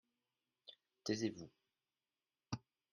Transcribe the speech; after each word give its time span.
taisez-vous. 1.03 1.51